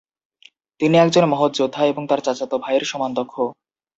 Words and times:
তিনি 0.79 0.95
একজন 0.97 1.23
মহৎ 1.31 1.51
যোদ্ধা 1.55 1.81
এবং 1.85 2.03
তার 2.09 2.19
চাচাতো 2.25 2.55
ভাইয়ের 2.57 2.83
সমান 2.91 3.11
দক্ষ। 3.13 3.35